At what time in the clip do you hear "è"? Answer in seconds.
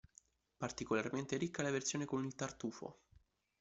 1.61-1.65